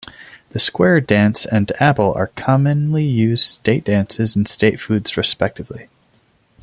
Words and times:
The 0.49 0.57
square 0.57 0.99
dance 0.99 1.45
and 1.45 1.71
apple 1.79 2.11
are 2.15 2.31
commonly 2.35 3.03
used 3.03 3.43
state 3.43 3.83
dances 3.83 4.35
and 4.35 4.47
state 4.47 4.79
foods, 4.79 5.15
respectively. 5.15 5.89